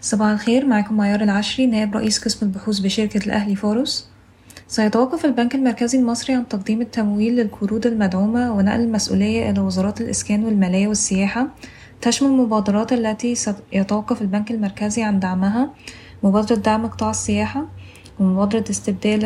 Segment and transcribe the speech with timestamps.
[0.00, 4.08] صباح الخير معكم معيار العشري نائب رئيس قسم البحوث بشركة الأهلي فورس.
[4.68, 10.88] سيتوقف البنك المركزي المصري عن تقديم التمويل للقروض المدعومة ونقل المسؤولية إلى وزارات الإسكان والمالية
[10.88, 11.48] والسياحة.
[12.00, 15.70] تشمل المبادرات التي سيتوقف البنك المركزي عن دعمها
[16.22, 17.66] مبادرة دعم قطاع السياحة
[18.20, 19.24] ومبادرة استبدال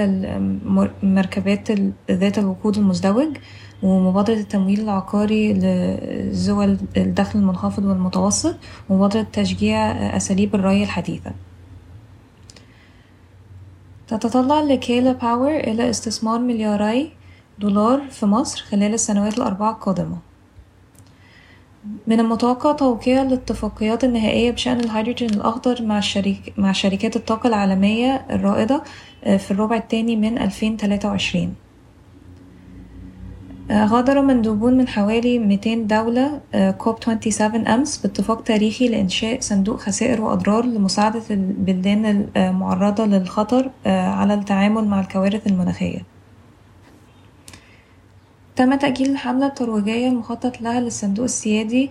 [1.03, 1.69] المركبات
[2.11, 3.37] ذات الوقود المزدوج
[3.83, 6.65] ومبادرة التمويل العقاري لذوي
[6.97, 8.57] الدخل المنخفض والمتوسط
[8.89, 11.33] ومبادرة تشجيع أساليب الري الحديثة.
[14.09, 17.13] تتطلع لكيلا باور إلى استثمار ملياري
[17.59, 20.19] دولار في مصر خلال السنوات الأربعة القادمة.
[22.07, 28.83] من المتوقع توقيع الاتفاقيات النهائية بشأن الهيدروجين الأخضر مع, الشريك مع شركات الطاقة العالمية الرائدة
[29.23, 31.55] في الربع الثاني من 2023
[33.71, 36.41] غادر مندوبون من حوالي 200 دولة
[36.79, 44.85] كوب 27 أمس باتفاق تاريخي لإنشاء صندوق خسائر وأضرار لمساعدة البلدان المعرضة للخطر على التعامل
[44.85, 45.99] مع الكوارث المناخية
[48.57, 51.91] تم تأجيل الحملة الترويجية المخطط لها للصندوق السيادي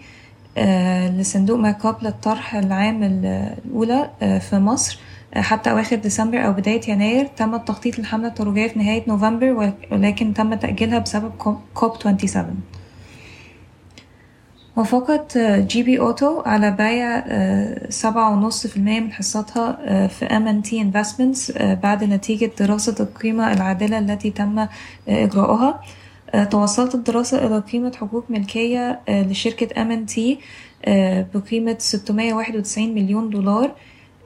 [1.19, 4.99] لصندوق مارك اب للطرح العام الأولى في مصر.
[5.35, 10.53] حتى أواخر ديسمبر أو بداية يناير تم التخطيط للحملة الترويجية في نهاية نوفمبر ولكن تم
[10.53, 11.31] تأجيلها بسبب
[11.73, 12.61] COP 27
[14.75, 17.23] وافقت GB Auto على بيع
[17.89, 24.29] سبعة ونص في المية من حصتها في MNT Investments بعد نتيجة دراسة القيمة العادلة التي
[24.31, 24.67] تم
[25.07, 25.81] إجراؤها.
[26.51, 30.39] توصلت الدراسة إلى قيمة حقوق ملكية لشركة MNT
[31.33, 33.71] بقيمة 691 مليون دولار.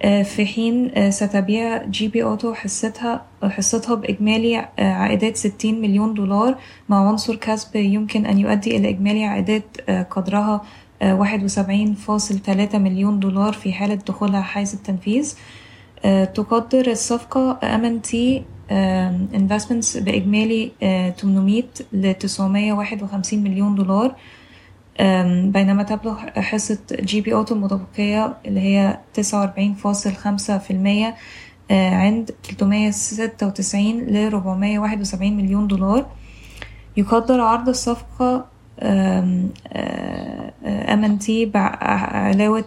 [0.04, 6.56] في حين ستبيع GB Auto حصتها حصتها بإجمالي عائدات 60 مليون دولار
[6.90, 10.62] مع عنصر كسب يمكن أن يؤدي إلى إجمالي عائدات قدرها
[11.02, 15.34] 71.3 مليون دولار في حالة دخولها حيز التنفيذ.
[16.34, 18.16] تقدر الصفقة MNT
[19.36, 20.72] Investments بإجمالي
[21.18, 21.64] 800
[21.94, 24.16] ل 951 مليون دولار.
[25.52, 31.16] بينما تبلغ حصة GB Auto المتبقية اللي هي تسعة وأربعين فاصل خمسة في المية
[31.72, 36.06] عند تلتمية ستة وتسعين لربعمية واحد وسبعين مليون دولار.
[36.98, 38.46] يقدر عرض الصفقة
[38.82, 42.66] MNT بعلاوة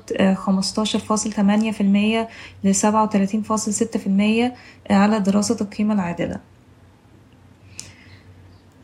[1.37, 2.29] تمانية في المية
[2.65, 4.55] لسبعة وتلاتين فاصل ستة في المية
[4.91, 6.41] على دراسة القيمة العادلة.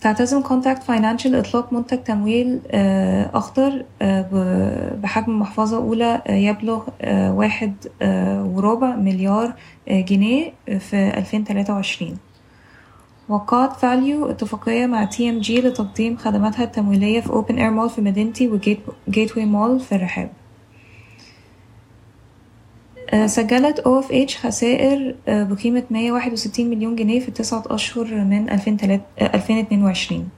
[0.05, 2.61] تعتزم Contact Financial إطلاق منتج تمويل
[3.35, 3.85] أخضر
[5.03, 7.75] بحجم محفظة أولى يبلغ واحد
[8.55, 9.55] وربع مليار
[9.89, 12.17] جنيه في 2023
[13.29, 19.37] وقعت valU اتفاقية مع TMG لتقديم خدماتها التمويلية في Open Air Mall في مدينتي و
[19.37, 20.31] Gateway Mall في الرحاب
[23.27, 30.29] سجلت OFH خسائر بقيمة 161 مليون جنيه في التسعة أشهر من 2022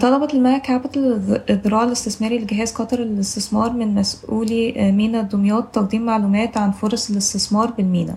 [0.00, 6.70] طلبت المها Capital الذراع الاستثماري لجهاز قطر للاستثمار من مسؤولي مينا دمياط تقديم معلومات عن
[6.70, 8.16] فرص الاستثمار بالمينا.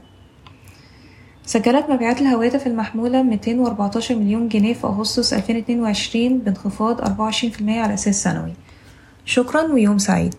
[1.45, 8.53] سجلت مبيعات الهواتف المحمولة 214 مليون جنيه في أغسطس 2022 بانخفاض 24% على أساس سنوي.
[9.25, 10.35] شكرا ويوم سعيد.